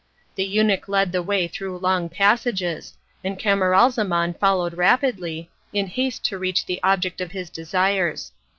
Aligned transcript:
The 0.33 0.43
eunuch 0.45 0.87
led 0.87 1.11
the 1.11 1.21
way 1.21 1.47
through 1.47 1.77
long 1.77 2.09
passages, 2.09 2.97
and 3.23 3.37
Camaralzaman 3.37 4.33
followed 4.39 4.73
rapidly, 4.73 5.51
in 5.73 5.85
haste 5.85 6.25
to 6.25 6.39
reach 6.39 6.65
the 6.65 6.81
object 6.81 7.21
of 7.21 7.33
his 7.33 7.51
desires. 7.51 8.31